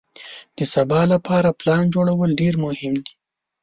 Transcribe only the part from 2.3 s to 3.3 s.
ډېر مهم دي.